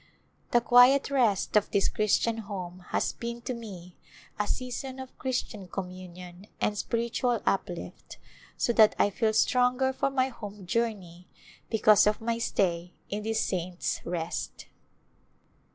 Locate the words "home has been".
2.39-3.43